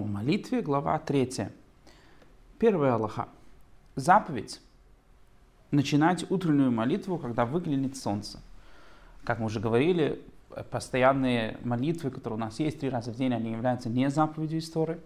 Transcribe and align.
молитве, 0.00 0.62
глава 0.62 0.98
3. 0.98 1.48
Первая 2.58 2.94
Аллаха. 2.94 3.28
Заповедь. 3.96 4.60
Начинать 5.70 6.30
утреннюю 6.30 6.70
молитву, 6.70 7.18
когда 7.18 7.44
выглянет 7.44 7.96
солнце. 7.96 8.40
Как 9.24 9.38
мы 9.38 9.46
уже 9.46 9.60
говорили, 9.60 10.22
постоянные 10.70 11.58
молитвы, 11.64 12.10
которые 12.10 12.36
у 12.36 12.40
нас 12.40 12.58
есть 12.60 12.80
три 12.80 12.90
раза 12.90 13.12
в 13.12 13.16
день, 13.16 13.32
они 13.32 13.52
являются 13.52 13.88
не 13.88 14.10
заповедью 14.10 14.58
истории. 14.58 14.98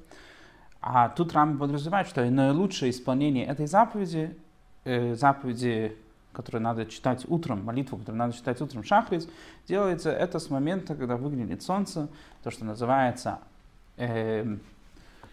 А 0.81 1.09
тут 1.09 1.33
Рам 1.33 1.59
подразумевает, 1.59 2.07
что 2.07 2.29
наилучшее 2.29 2.91
исполнение 2.91 3.47
этой 3.47 3.67
заповеди, 3.67 4.37
э, 4.85 5.15
заповеди, 5.15 5.97
которую 6.33 6.63
надо 6.63 6.87
читать 6.87 7.25
утром, 7.29 7.65
молитву, 7.65 7.97
которую 7.99 8.19
надо 8.19 8.35
читать 8.35 8.61
утром 8.61 8.85
шахрис, 8.85 9.29
делается 9.67 10.11
это 10.11 10.39
с 10.39 10.51
момента, 10.51 10.95
когда 10.95 11.17
выглянет 11.17 11.63
солнце, 11.63 12.09
то, 12.43 12.51
что 12.51 12.65
называется 12.65 13.39
э, 13.97 14.59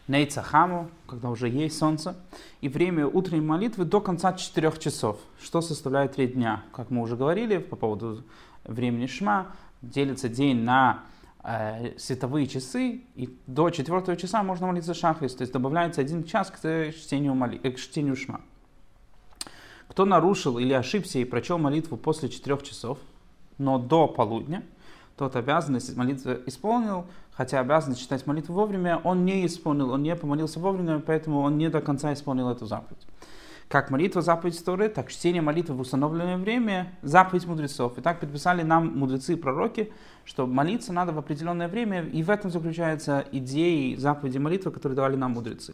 Нейцахаму, 0.08 0.90
когда 1.08 1.30
уже 1.30 1.48
есть 1.48 1.78
солнце, 1.78 2.16
и 2.60 2.68
время 2.68 3.08
утренней 3.08 3.42
молитвы 3.42 3.86
до 3.86 4.02
конца 4.02 4.34
4 4.34 4.74
часов, 4.80 5.18
что 5.42 5.62
составляет 5.62 6.14
3 6.14 6.28
дня. 6.28 6.64
Как 6.74 6.90
мы 6.90 7.02
уже 7.02 7.16
говорили 7.16 7.58
по 7.58 7.76
поводу 7.76 8.24
времени 8.66 9.08
Шма, 9.08 9.56
делится 9.82 10.28
день 10.28 10.62
на 10.62 11.04
э, 11.44 11.98
световые 11.98 12.48
часы, 12.48 13.02
и 13.16 13.38
до 13.48 13.70
4 13.70 14.18
часа 14.18 14.44
можно 14.44 14.68
молиться 14.68 14.94
шахрис, 14.94 15.36
то 15.36 15.44
есть 15.44 15.54
добавляется 15.54 16.02
один 16.02 16.26
час 16.26 16.52
к 16.52 16.58
чтению, 16.92 17.34
моли, 17.34 17.60
э, 17.64 17.72
к 17.72 17.78
чтению 17.78 18.18
Шма. 18.18 18.42
Кто 19.88 20.06
нарушил 20.06 20.58
или 20.58 20.74
ошибся 20.74 21.20
и 21.20 21.26
прочел 21.26 21.58
молитву 21.58 21.96
после 21.96 22.28
4 22.28 22.58
часов, 22.58 22.98
но 23.58 23.78
до 23.78 24.08
полудня, 24.08 24.64
тот 25.18 25.36
обязанность 25.36 25.96
молитвы 25.96 26.42
исполнил, 26.46 27.06
хотя 27.32 27.60
обязан 27.60 27.96
читать 27.96 28.26
молитву 28.26 28.54
вовремя, 28.56 29.00
он 29.04 29.26
не 29.26 29.46
исполнил, 29.46 29.92
он 29.92 30.04
не 30.04 30.16
помолился 30.16 30.60
вовремя, 30.60 31.00
поэтому 31.00 31.42
он 31.42 31.58
не 31.58 31.70
до 31.70 31.82
конца 31.82 32.14
исполнил 32.14 32.50
эту 32.50 32.66
заповедь. 32.66 33.06
Как 33.68 33.90
молитва 33.90 34.22
заповедь 34.22 34.64
Торы, 34.64 34.90
так 34.90 35.10
чтение 35.10 35.42
молитвы 35.42 35.76
в 35.76 35.80
установленное 35.80 36.38
время 36.38 36.94
заповедь 37.02 37.48
мудрецов. 37.48 37.98
И 37.98 38.02
так 38.02 38.20
предписали 38.20 38.62
нам 38.62 38.96
мудрецы 38.98 39.34
и 39.34 39.36
пророки, 39.36 39.92
что 40.26 40.46
молиться 40.46 40.94
надо 40.94 41.12
в 41.12 41.18
определенное 41.18 41.68
время, 41.68 42.04
и 42.04 42.22
в 42.22 42.30
этом 42.30 42.52
заключается 42.52 43.26
идея 43.32 43.98
заповеди 43.98 44.38
молитвы, 44.38 44.72
которые 44.72 44.96
давали 44.96 45.16
нам 45.16 45.32
мудрецы. 45.32 45.74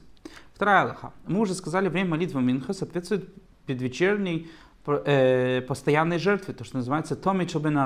Вторая 0.53 0.83
Аллаха. 0.83 1.13
Мы 1.27 1.41
уже 1.41 1.53
сказали, 1.53 1.89
время 1.89 2.11
молитвы 2.11 2.41
Минха 2.41 2.73
соответствует 2.73 3.27
предвечерней 3.65 4.49
э, 4.85 5.61
постоянной 5.67 6.19
жертве, 6.19 6.53
то, 6.53 6.63
что 6.63 6.77
называется 6.77 7.15
Томи 7.15 7.47
Чобен 7.47 7.77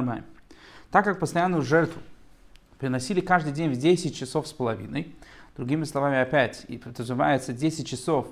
Так 0.94 1.05
как 1.05 1.19
постоянную 1.19 1.63
жертву 1.63 1.99
приносили 2.77 3.19
каждый 3.19 3.52
день 3.52 3.72
в 3.72 3.75
10 3.75 4.16
часов 4.16 4.47
с 4.47 4.53
половиной. 4.53 5.16
Другими 5.58 5.85
словами, 5.85 6.19
опять, 6.19 6.66
и 6.67 6.77
подразумевается 6.77 7.52
10 7.52 7.88
часов 7.88 8.27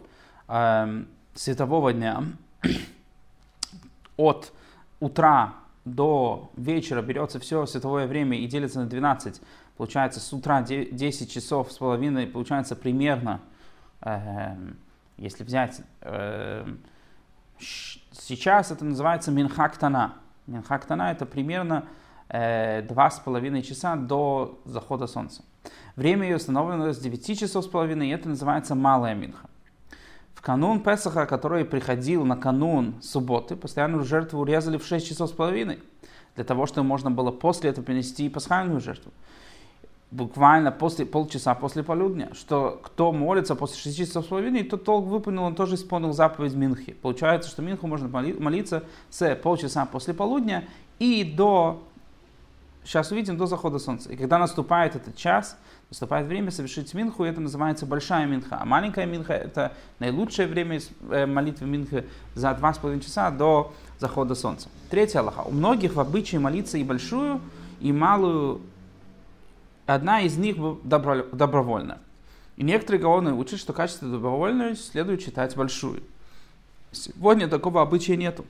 э, 0.48 1.04
светового 1.34 1.92
дня 1.92 2.24
от 4.16 4.54
утра 5.00 5.56
до 5.86 6.52
вечера 6.56 7.02
берется 7.02 7.40
все 7.40 7.66
световое 7.66 8.06
время 8.06 8.38
и 8.38 8.46
делится 8.46 8.82
на 8.82 8.86
12. 8.86 9.42
Получается 9.76 10.20
с 10.20 10.32
утра 10.32 10.62
10 10.62 11.32
часов 11.32 11.72
с 11.72 11.80
половиной, 11.80 12.28
получается 12.28 12.76
примерно, 12.76 13.42
э, 14.02 14.56
если 15.18 15.44
взять, 15.44 15.82
э, 16.02 16.72
сейчас 17.58 18.70
это 18.70 18.86
называется 18.86 19.32
Минхактана. 19.32 20.14
Минхактана 20.46 21.12
это 21.12 21.26
примерно 21.26 21.88
два 22.32 23.10
с 23.12 23.20
половиной 23.20 23.62
часа 23.62 23.96
до 23.96 24.60
захода 24.66 25.08
солнца. 25.08 25.44
Время 25.96 26.30
ее 26.30 26.38
установлено 26.38 26.94
с 26.94 26.98
9 27.00 27.40
часов 27.40 27.66
с 27.66 27.68
половиной, 27.68 28.08
и 28.08 28.12
это 28.12 28.30
называется 28.30 28.76
малая 28.76 29.14
минха. 29.14 29.50
В 30.34 30.42
канун 30.42 30.82
Песаха, 30.82 31.26
который 31.26 31.66
приходил 31.66 32.26
на 32.26 32.38
канун 32.38 32.96
субботы, 33.02 33.56
постоянную 33.56 34.04
жертву 34.06 34.40
урезали 34.40 34.78
в 34.78 34.86
6 34.86 35.08
часов 35.08 35.30
с 35.30 35.34
половиной, 35.34 35.80
для 36.36 36.44
того, 36.44 36.66
чтобы 36.66 36.88
можно 36.88 37.12
было 37.12 37.32
после 37.32 37.70
этого 37.70 37.84
принести 37.84 38.30
пасхальную 38.30 38.80
жертву. 38.80 39.12
Буквально 40.10 40.72
после, 40.72 41.06
полчаса 41.06 41.54
после 41.54 41.84
полудня, 41.84 42.32
что 42.34 42.80
кто 42.84 43.12
молится 43.12 43.56
после 43.56 43.78
6 43.78 43.98
часов 43.98 44.26
с 44.26 44.28
половиной, 44.30 44.64
тот 44.64 44.84
толк 44.84 45.06
выполнил, 45.06 45.44
он 45.44 45.56
тоже 45.56 45.76
исполнил 45.76 46.12
заповедь 46.12 46.54
Минхи. 46.54 46.94
Получается, 46.94 47.50
что 47.50 47.62
Минху 47.62 47.88
можно 47.88 48.08
молиться 48.08 48.84
с 49.10 49.36
полчаса 49.36 49.86
после 49.86 50.14
полудня 50.14 50.68
и 51.00 51.24
до 51.24 51.84
сейчас 52.84 53.12
увидим, 53.12 53.38
до 53.38 53.46
захода 53.46 53.80
солнца. 53.80 54.12
И 54.12 54.16
когда 54.16 54.38
наступает 54.38 54.96
этот 54.96 55.16
час, 55.16 55.58
наступает 55.90 56.28
время 56.28 56.52
совершить 56.52 56.94
минху, 56.94 57.24
это 57.24 57.42
называется 57.42 57.86
большая 57.86 58.26
минха. 58.26 58.58
А 58.60 58.66
маленькая 58.66 59.06
минха 59.06 59.34
это 59.34 59.74
наилучшее 60.00 60.48
время 60.48 60.80
э, 61.10 61.26
молитвы 61.26 61.68
минхи 61.68 62.06
за 62.34 62.54
два 62.54 62.74
с 62.74 62.78
половиной 62.78 63.02
часа 63.04 63.30
до 63.30 63.74
захода 64.00 64.36
солнца. 64.36 64.70
Третья 64.90 65.20
Аллаха. 65.20 65.42
У 65.42 65.52
многих 65.52 65.96
в 65.96 66.00
обычае 66.00 66.40
молиться 66.40 66.78
и 66.78 66.84
большую, 66.84 67.42
и 67.80 67.92
малую. 67.92 68.62
Одна 69.86 70.22
из 70.22 70.38
них 70.38 70.56
добро, 70.84 71.24
добровольна. 71.32 72.00
И 72.58 72.64
некоторые 72.64 73.02
гаоны 73.02 73.34
учат, 73.34 73.60
что 73.60 73.74
качество 73.74 74.08
добровольной 74.08 74.76
следует 74.76 75.24
читать 75.24 75.56
большую. 75.56 76.04
Сегодня 76.92 77.48
такого 77.48 77.82
обычая 77.82 78.18
нету. 78.18 78.46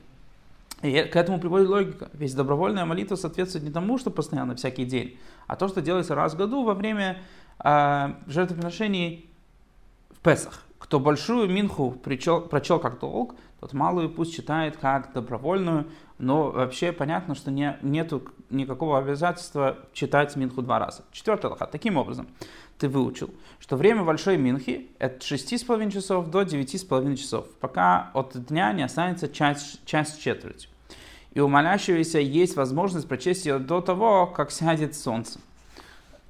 И 0.82 1.04
к 1.04 1.14
этому 1.14 1.38
приводит 1.38 1.68
логика. 1.68 2.10
Ведь 2.12 2.34
добровольная 2.34 2.84
молитва 2.84 3.14
соответствует 3.14 3.64
не 3.64 3.70
тому, 3.70 3.98
что 3.98 4.10
постоянно, 4.10 4.56
всякий 4.56 4.84
день, 4.84 5.16
а 5.46 5.54
то, 5.56 5.68
что 5.68 5.80
делается 5.80 6.14
раз 6.14 6.34
в 6.34 6.36
году 6.36 6.64
во 6.64 6.74
время 6.74 7.22
э, 7.62 8.14
жертвоприношений 8.26 9.30
в 10.10 10.18
Песах. 10.18 10.64
Кто 10.80 10.98
большую 10.98 11.48
минху 11.48 11.92
причел, 11.92 12.40
прочел 12.40 12.80
как 12.80 12.98
долг, 12.98 13.36
тот 13.60 13.72
малую 13.72 14.10
пусть 14.10 14.34
читает 14.34 14.76
как 14.76 15.12
добровольную, 15.12 15.86
но 16.18 16.50
вообще 16.50 16.90
понятно, 16.90 17.36
что 17.36 17.52
не, 17.52 17.78
нету 17.82 18.24
никакого 18.50 18.98
обязательства 18.98 19.78
читать 19.92 20.34
минху 20.34 20.62
два 20.62 20.80
раза. 20.80 21.04
Четвертый 21.12 21.46
лоха. 21.50 21.66
Таким 21.66 21.96
образом, 21.96 22.26
ты 22.78 22.88
выучил, 22.88 23.30
что 23.60 23.76
время 23.76 24.02
большой 24.02 24.36
минхи 24.36 24.90
от 24.98 25.22
6,5 25.22 25.92
часов 25.92 26.28
до 26.28 26.42
9,5 26.42 27.16
часов, 27.16 27.48
пока 27.60 28.10
от 28.14 28.36
дня 28.46 28.72
не 28.72 28.82
останется 28.82 29.28
часть, 29.28 29.84
часть 29.86 30.20
четверти 30.20 30.68
и 31.34 31.40
у 31.40 31.48
молящегося 31.48 32.18
есть 32.18 32.56
возможность 32.56 33.08
прочесть 33.08 33.46
ее 33.46 33.58
до 33.58 33.80
того, 33.80 34.26
как 34.26 34.50
сядет 34.50 34.94
солнце. 34.94 35.40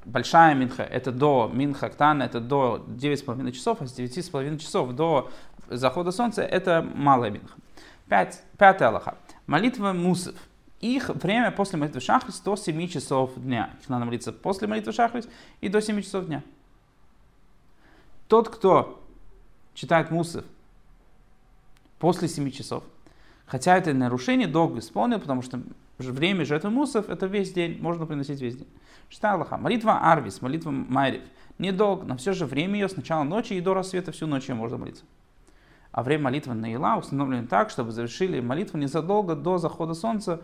Большая 0.04 0.54
минха– 0.54 0.82
это 0.90 1.12
до 1.12 1.50
минха 1.52 1.88
ктана, 1.88 2.24
это 2.24 2.40
до 2.40 2.84
9,5 2.88 3.52
часов, 3.52 3.82
а 3.82 3.86
с 3.86 3.98
9,5 3.98 4.58
часов 4.58 4.92
до 4.92 5.30
захода 5.68 6.10
солнца– 6.10 6.42
это 6.42 6.86
малая 6.94 7.30
минха. 7.30 7.54
Пять, 8.08 8.42
пятая 8.58 8.88
Аллаха. 8.88 9.16
Молитва 9.46 9.92
мусов. 9.92 10.34
Их 10.80 11.08
время 11.10 11.52
после 11.52 11.78
молитвы 11.78 12.00
шахрис 12.00 12.40
до 12.40 12.56
7 12.56 12.88
часов 12.88 13.32
дня. 13.36 13.70
Их 13.80 13.88
надо 13.88 14.04
молиться 14.04 14.32
после 14.32 14.66
молитвы 14.66 14.92
шахрис 14.92 15.28
и 15.60 15.68
до 15.68 15.80
7 15.80 16.02
часов 16.02 16.26
дня. 16.26 16.42
Тот, 18.26 18.48
кто 18.48 19.00
читает 19.74 20.10
мусов 20.10 20.44
после 22.00 22.26
7 22.26 22.50
часов, 22.50 22.82
Хотя 23.52 23.76
это 23.76 23.92
нарушение 23.92 24.48
долго 24.48 24.78
исполнил, 24.78 25.20
потому 25.20 25.42
что 25.42 25.60
время 25.98 26.46
жертвы 26.46 26.70
мусов 26.70 27.10
это 27.10 27.26
весь 27.26 27.52
день, 27.52 27.78
можно 27.82 28.06
приносить 28.06 28.40
весь 28.40 28.56
день. 28.56 28.68
Шестая 29.10 29.34
Аллаха. 29.34 29.58
Молитва 29.58 30.10
Арвис, 30.10 30.40
молитва 30.40 30.70
Майрив. 30.70 31.20
Недолго, 31.58 32.06
но 32.06 32.16
все 32.16 32.32
же 32.32 32.46
время 32.46 32.80
ее 32.80 32.88
с 32.88 32.96
начала 32.96 33.24
ночи 33.24 33.52
и 33.52 33.60
до 33.60 33.74
рассвета 33.74 34.10
всю 34.10 34.26
ночь 34.26 34.48
ее 34.48 34.54
можно 34.54 34.78
молиться. 34.78 35.04
А 35.90 36.02
время 36.02 36.24
молитвы 36.24 36.54
Наила 36.54 36.96
установлено 36.96 37.46
так, 37.46 37.68
чтобы 37.68 37.92
завершили 37.92 38.40
молитву 38.40 38.78
незадолго 38.78 39.36
до 39.36 39.58
захода 39.58 39.92
солнца. 39.92 40.40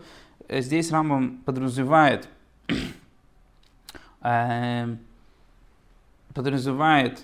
Э, 0.47 0.61
здесь 0.61 0.91
Рамбам 0.91 1.39
подразумевает, 1.45 2.29
э, 4.21 4.95
подразумевает 6.35 7.23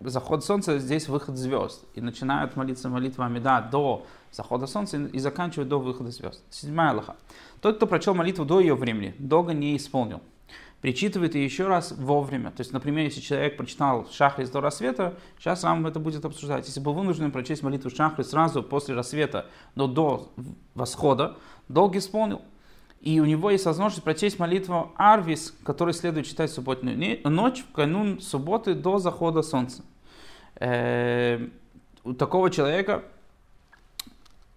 заход 0.00 0.44
солнца, 0.44 0.78
здесь 0.78 1.08
выход 1.08 1.36
звезд. 1.36 1.84
И 1.94 2.00
начинают 2.00 2.56
молиться 2.56 2.88
молитвами 2.88 3.38
да, 3.38 3.60
до 3.60 4.06
захода 4.32 4.66
солнца 4.66 4.98
и 4.98 5.18
заканчивают 5.18 5.68
до 5.68 5.78
выхода 5.78 6.10
звезд. 6.10 6.42
Седьмая 6.50 6.90
Аллаха. 6.90 7.16
Тот, 7.60 7.76
кто 7.76 7.86
прочел 7.86 8.14
молитву 8.14 8.44
до 8.44 8.60
ее 8.60 8.74
времени, 8.74 9.14
долго 9.18 9.52
не 9.52 9.76
исполнил, 9.76 10.20
причитывает 10.80 11.34
ее 11.34 11.44
еще 11.44 11.66
раз 11.66 11.92
вовремя. 11.92 12.50
То 12.50 12.60
есть, 12.60 12.72
например, 12.72 13.04
если 13.04 13.20
человек 13.20 13.56
прочитал 13.56 14.06
Шахрис 14.10 14.50
до 14.50 14.60
рассвета, 14.60 15.18
сейчас 15.38 15.62
вам 15.62 15.86
это 15.86 15.98
будет 15.98 16.24
обсуждать. 16.24 16.66
Если 16.66 16.80
был 16.80 16.92
вынужден 16.92 17.32
прочесть 17.32 17.62
молитву 17.62 17.90
Шахрис 17.90 18.30
сразу 18.30 18.62
после 18.62 18.94
рассвета, 18.94 19.46
но 19.74 19.86
до 19.86 20.32
восхода, 20.74 21.36
долго 21.68 21.98
исполнил, 21.98 22.42
и 23.06 23.20
у 23.20 23.24
него 23.24 23.52
есть 23.52 23.64
возможность 23.64 24.02
прочесть 24.02 24.40
молитву 24.40 24.92
Арвис, 24.96 25.54
который 25.62 25.94
следует 25.94 26.26
читать 26.26 26.50
в 26.50 26.54
субботнюю 26.54 27.20
ночь, 27.30 27.60
в 27.60 27.72
канун 27.72 28.20
субботы 28.20 28.74
до 28.74 28.98
захода 28.98 29.42
солнца. 29.42 29.84
Э, 30.56 31.46
у 32.02 32.14
такого 32.14 32.50
человека 32.50 33.04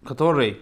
который 0.04 0.60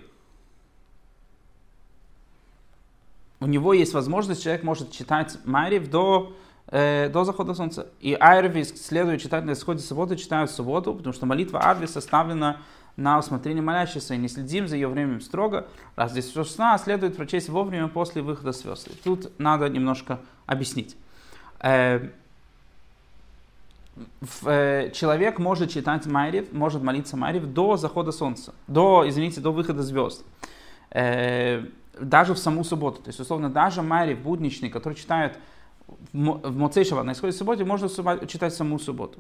у 3.40 3.46
него 3.46 3.72
есть 3.72 3.94
возможность, 3.94 4.44
человек 4.44 4.64
может 4.64 4.92
читать 4.92 5.38
Марив 5.46 5.90
до 5.90 6.36
э, 6.68 7.08
до 7.08 7.24
захода 7.24 7.54
солнца. 7.54 7.88
И 8.02 8.18
Айрвис 8.20 8.86
следует 8.86 9.22
читать 9.22 9.46
на 9.46 9.54
исходе 9.54 9.80
субботы, 9.80 10.18
читают 10.18 10.52
в 10.52 10.54
субботу, 10.54 10.94
потому 10.94 11.14
что 11.14 11.26
молитва 11.26 11.62
Арви 11.62 11.88
составлена 11.88 12.58
на 12.98 13.20
усмотрение 13.20 13.62
молящихся 13.62 14.16
и 14.16 14.18
не 14.18 14.28
следим 14.28 14.68
за 14.68 14.76
ее 14.76 14.88
временем 14.88 15.22
строго. 15.22 15.68
Раз 15.96 16.12
здесь 16.12 16.26
все 16.26 16.44
сна, 16.44 16.78
следует 16.80 17.16
прочесть 17.16 17.48
вовремя 17.48 17.88
после 17.88 18.24
выхода 18.24 18.52
звезд. 18.52 18.90
Тут 19.04 19.32
надо 19.40 19.70
немножко 19.70 20.20
объяснить. 20.48 20.98
Э, 21.60 22.10
э, 24.44 24.92
человек 24.94 25.38
может 25.38 25.70
читать 25.70 26.08
Майрив, 26.08 26.52
может 26.52 26.82
молиться 26.82 27.16
Майрив 27.16 27.46
до 27.46 27.78
захода 27.78 28.12
солнца, 28.12 28.54
до, 28.68 29.08
извините, 29.08 29.42
до 29.42 29.52
выхода 29.52 29.84
звезд. 29.84 30.26
Э, 30.90 31.64
даже 32.00 32.34
в 32.34 32.40
саму 32.40 32.64
субботу. 32.64 33.02
То 33.04 33.10
есть, 33.10 33.20
условно, 33.20 33.50
даже 33.50 33.84
Майрив 33.84 34.20
будничный, 34.20 34.70
который 34.70 34.96
читает 34.96 35.38
в 36.14 36.58
Моцейшева 36.58 37.04
на 37.04 37.12
исходе 37.12 37.32
субботы, 37.32 37.64
можно 37.64 37.90
читать 38.28 38.54
саму 38.54 38.80
субботу. 38.80 39.20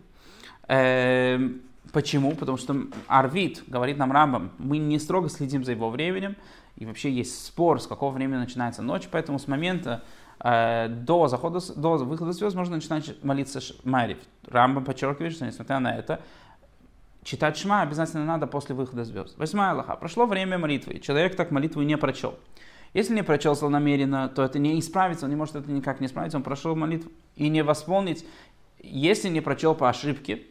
Почему? 1.93 2.35
Потому 2.35 2.57
что 2.57 2.75
Арвид, 3.07 3.63
говорит 3.67 3.97
нам 3.97 4.11
Рамбам, 4.11 4.51
мы 4.57 4.77
не 4.77 4.99
строго 4.99 5.29
следим 5.29 5.63
за 5.63 5.71
его 5.71 5.89
временем, 5.89 6.35
и 6.75 6.85
вообще 6.85 7.11
есть 7.11 7.45
спор, 7.45 7.81
с 7.81 7.87
какого 7.87 8.11
времени 8.11 8.37
начинается 8.37 8.81
ночь, 8.81 9.07
поэтому 9.09 9.39
с 9.39 9.47
момента 9.47 10.03
э, 10.39 10.87
до 10.89 11.27
захода, 11.27 11.59
до 11.75 11.97
выхода 11.97 12.33
звезд 12.33 12.55
можно 12.55 12.75
начинать 12.75 13.23
молиться 13.23 13.59
Майрив. 13.83 14.19
Рамбам 14.47 14.85
подчеркивает, 14.85 15.33
что 15.33 15.45
несмотря 15.45 15.79
на 15.79 15.95
это, 15.95 16.21
читать 17.23 17.57
Шма 17.57 17.81
обязательно 17.81 18.25
надо 18.25 18.47
после 18.47 18.75
выхода 18.75 19.03
звезд. 19.03 19.37
Восьмая 19.37 19.71
Аллаха. 19.71 19.95
Прошло 19.95 20.25
время 20.25 20.57
молитвы, 20.57 20.99
человек 20.99 21.35
так 21.35 21.51
молитву 21.51 21.81
не 21.81 21.97
прочел. 21.97 22.35
Если 22.93 23.13
не 23.13 23.23
прочел 23.23 23.55
намеренно, 23.69 24.29
то 24.29 24.43
это 24.43 24.59
не 24.59 24.79
исправится, 24.79 25.25
он 25.25 25.31
не 25.31 25.35
может 25.35 25.55
это 25.55 25.71
никак 25.71 25.99
не 25.99 26.07
исправить, 26.07 26.33
он 26.33 26.43
прошел 26.43 26.75
молитву 26.75 27.11
и 27.35 27.49
не 27.49 27.63
восполнить. 27.63 28.25
Если 28.79 29.29
не 29.29 29.41
прочел 29.41 29.75
по 29.75 29.89
ошибке, 29.89 30.43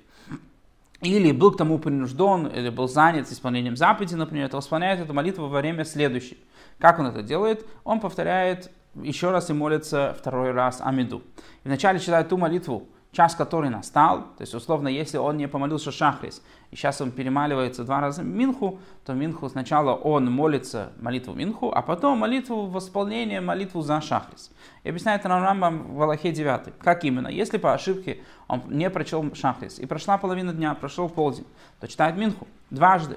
или 1.01 1.33
был 1.33 1.53
к 1.53 1.59
тому 1.59 1.79
принужден, 1.79 2.47
или 2.47 2.71
был 2.71 2.89
занят 2.89 3.31
исполнением 3.31 3.77
заповеди, 3.77 4.15
например, 4.15 4.49
то 4.49 4.59
исполняет 4.59 5.01
эту 5.01 5.13
молитву 5.13 5.47
во 5.47 5.61
время 5.61 5.85
следующей. 5.85 6.39
Как 6.79 6.99
он 6.99 7.07
это 7.07 7.23
делает? 7.23 7.67
Он 7.85 8.01
повторяет 8.01 8.71
еще 9.03 9.31
раз 9.31 9.51
и 9.51 9.53
молится 9.53 10.17
второй 10.19 10.53
раз 10.53 10.81
Амиду. 10.81 11.23
И 11.65 11.69
вначале 11.69 11.99
читает 11.99 12.29
ту 12.29 12.37
молитву, 12.37 12.89
час, 13.17 13.35
который 13.35 13.71
настал, 13.71 14.19
то 14.37 14.43
есть 14.43 14.55
условно, 14.55 14.89
если 14.89 15.17
он 15.17 15.39
не 15.39 15.49
помолился 15.49 15.91
шахрис, 15.91 16.43
и 16.71 16.77
сейчас 16.77 17.01
он 17.01 17.11
перемаливается 17.11 17.83
два 17.83 18.01
раза 18.01 18.23
Минху, 18.23 18.79
то 19.07 19.15
Минху 19.15 19.49
сначала 19.49 19.95
он 19.95 20.31
молится 20.31 20.93
молитву 21.01 21.33
Минху, 21.33 21.73
а 21.75 21.81
потом 21.81 22.19
молитву 22.19 22.67
восполнения, 22.67 23.41
молитву 23.41 23.81
за 23.81 24.03
шахрис. 24.03 24.51
И 24.85 24.91
объясняет 24.91 25.25
нам 25.25 25.43
Рамбам 25.43 25.95
в 25.95 26.03
Аллахе 26.03 26.31
9. 26.31 26.79
Как 26.79 27.05
именно? 27.05 27.29
Если 27.29 27.57
по 27.57 27.73
ошибке 27.73 28.21
он 28.49 28.63
не 28.69 28.91
прочел 28.91 29.25
шахрис, 29.35 29.79
и 29.79 29.87
прошла 29.87 30.19
половина 30.19 30.53
дня, 30.53 30.75
прошел 30.75 31.09
полдень, 31.09 31.47
то 31.81 31.89
читает 31.89 32.17
Минху 32.19 32.47
дважды. 32.69 33.17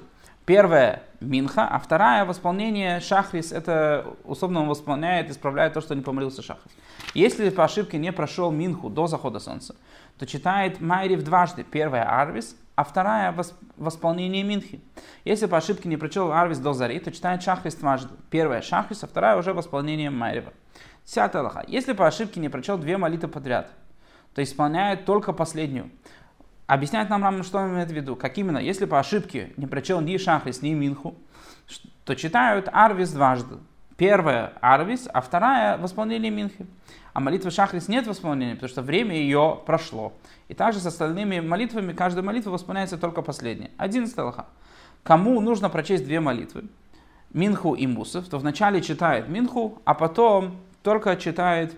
Первая 0.50 1.04
минха, 1.20 1.68
а 1.68 1.78
вторая 1.78 2.26
восполнение 2.26 3.02
шахрис, 3.02 3.52
это 3.52 4.16
условно 4.24 4.62
он 4.62 4.68
восполняет, 4.68 5.30
исправляет 5.30 5.74
то, 5.74 5.82
что 5.82 5.94
не 5.94 6.02
помолился 6.02 6.42
шахрис. 6.42 6.72
Если 7.14 7.52
по 7.52 7.66
ошибке 7.66 8.00
не 8.00 8.12
прошел 8.12 8.50
минху 8.50 8.90
до 8.90 9.06
захода 9.06 9.38
солнца, 9.38 9.76
то 10.18 10.26
читает 10.26 10.82
майрив 10.82 11.22
дважды. 11.22 11.64
Первая 11.64 12.20
арвис, 12.20 12.56
а 12.74 12.84
вторая 12.84 13.36
восполнение 13.78 14.42
минхи. 14.42 14.82
Если 15.24 15.46
по 15.46 15.58
ошибке 15.58 15.88
не 15.88 15.98
прочел 15.98 16.32
арвис 16.32 16.58
до 16.58 16.74
зари, 16.74 17.00
то 17.00 17.12
читает 17.12 17.44
шахрис 17.44 17.76
дважды. 17.76 18.16
Первая 18.32 18.64
шахрис, 18.64 19.04
а 19.04 19.08
вторая 19.08 19.38
уже 19.38 19.54
восполнение 19.54 20.10
майрива. 20.10 20.52
Десятая 21.06 21.44
лоха. 21.44 21.64
Если 21.68 21.94
по 21.94 22.08
ошибке 22.08 22.40
не 22.40 22.50
прочел 22.50 22.80
две 22.80 22.98
молитвы 22.98 23.30
подряд, 23.30 23.70
то 24.34 24.42
исполняет 24.42 25.06
только 25.06 25.32
последнюю. 25.32 25.92
Объясняет 26.70 27.10
нам 27.10 27.24
Раман, 27.24 27.42
что 27.42 27.58
он 27.58 27.72
имеет 27.72 27.90
в 27.90 27.96
виду. 27.96 28.16
Как 28.16 28.38
именно, 28.38 28.60
если 28.60 28.86
по 28.86 29.00
ошибке 29.00 29.54
не 29.58 29.66
прочел 29.66 30.02
ни 30.02 30.16
Шахрис, 30.18 30.62
ни 30.62 30.76
Минху, 30.76 31.16
то 32.06 32.16
читают 32.16 32.70
Арвис 32.72 33.10
дважды. 33.12 33.56
Первая 33.98 34.54
Арвис, 34.62 35.10
а 35.12 35.22
вторая 35.22 35.80
в 35.80 35.86
исполнении 35.88 36.30
Минхи. 36.30 36.68
А 37.14 37.20
молитвы 37.22 37.50
Шахрис 37.50 37.88
нет 37.88 38.06
в 38.06 38.12
исполнении, 38.12 38.54
потому 38.54 38.70
что 38.70 38.84
время 38.84 39.16
ее 39.16 39.60
прошло. 39.66 40.14
И 40.48 40.54
также 40.54 40.80
с 40.80 40.86
остальными 40.86 41.40
молитвами, 41.40 41.92
каждая 41.92 42.24
молитва 42.24 42.52
восполняется 42.52 43.00
только 43.00 43.24
последняя. 43.24 43.72
Один 43.78 44.08
лоха. 44.16 44.46
Кому 45.02 45.42
нужно 45.42 45.70
прочесть 45.70 46.06
две 46.06 46.20
молитвы, 46.20 46.66
Минху 47.34 47.74
и 47.74 47.88
Мусов, 47.88 48.30
то 48.30 48.38
вначале 48.38 48.84
читает 48.84 49.28
Минху, 49.28 49.82
а 49.86 49.96
потом 49.96 50.58
только 50.84 51.16
читает 51.16 51.76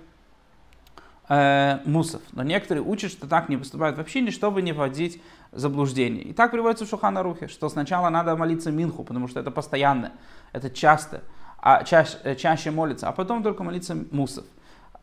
э, 1.31 1.79
мусов. 1.85 2.21
Но 2.33 2.43
некоторые 2.43 2.83
учат, 2.83 3.11
что 3.11 3.25
так 3.25 3.47
не 3.47 3.55
поступают 3.55 3.97
в 3.97 4.01
общине, 4.01 4.31
чтобы 4.31 4.61
не 4.61 4.73
вводить 4.73 5.21
заблуждение. 5.53 6.23
И 6.23 6.33
так 6.33 6.51
приводится 6.51 6.85
в 6.85 6.89
Шухана 6.89 7.23
Рухе, 7.23 7.47
что 7.47 7.69
сначала 7.69 8.09
надо 8.09 8.35
молиться 8.35 8.69
Минху, 8.69 9.03
потому 9.05 9.29
что 9.29 9.39
это 9.39 9.49
постоянно, 9.49 10.11
это 10.51 10.69
часто, 10.69 11.21
а 11.57 11.83
чаще, 11.83 12.17
э, 12.23 12.35
чаще 12.35 12.71
молиться, 12.71 13.07
а 13.07 13.13
потом 13.13 13.43
только 13.43 13.63
молиться 13.63 13.95
мусов. 14.11 14.45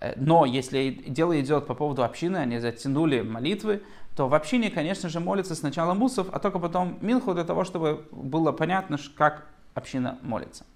Э, 0.00 0.12
но 0.16 0.44
если 0.44 0.90
дело 0.90 1.40
идет 1.40 1.66
по 1.66 1.74
поводу 1.74 2.04
общины, 2.04 2.36
они 2.36 2.58
затянули 2.58 3.22
молитвы, 3.22 3.82
то 4.14 4.28
в 4.28 4.34
общине, 4.34 4.70
конечно 4.70 5.08
же, 5.08 5.20
молится 5.20 5.54
сначала 5.54 5.94
мусов, 5.94 6.26
а 6.32 6.38
только 6.40 6.58
потом 6.58 6.98
Минху 7.00 7.32
для 7.32 7.44
того, 7.44 7.64
чтобы 7.64 8.04
было 8.10 8.52
понятно, 8.52 8.98
как 9.16 9.46
община 9.74 10.18
молится. 10.20 10.66